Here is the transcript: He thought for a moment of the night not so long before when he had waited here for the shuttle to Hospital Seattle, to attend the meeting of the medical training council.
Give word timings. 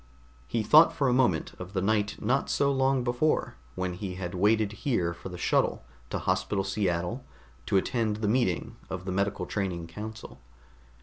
He 0.47 0.63
thought 0.63 0.93
for 0.93 1.07
a 1.07 1.13
moment 1.13 1.53
of 1.59 1.73
the 1.73 1.79
night 1.81 2.15
not 2.19 2.49
so 2.49 2.71
long 2.71 3.03
before 3.03 3.57
when 3.75 3.93
he 3.93 4.15
had 4.15 4.33
waited 4.33 4.71
here 4.81 5.13
for 5.13 5.29
the 5.29 5.37
shuttle 5.37 5.85
to 6.09 6.17
Hospital 6.17 6.63
Seattle, 6.63 7.23
to 7.67 7.77
attend 7.77 8.15
the 8.15 8.27
meeting 8.27 8.77
of 8.89 9.05
the 9.05 9.11
medical 9.11 9.45
training 9.45 9.85
council. 9.85 10.39